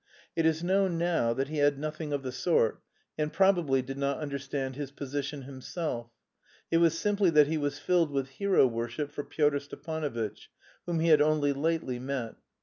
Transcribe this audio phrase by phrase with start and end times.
[0.35, 2.81] It is known now that he had nothing of the sort
[3.19, 6.09] and probably did not understand his position himself.
[6.71, 10.49] It was simply that he was filled with hero worship for Pyotr Stepanovitch,
[10.87, 12.33] whom he had only lately met.